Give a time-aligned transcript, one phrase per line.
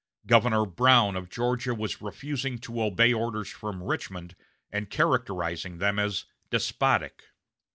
[0.25, 4.35] Governor Brown of Georgia was refusing to obey orders from Richmond,
[4.71, 7.25] and characterizing them as "despotic."